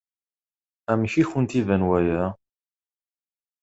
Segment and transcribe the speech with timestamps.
[0.91, 2.23] Amek i kent-iban waya?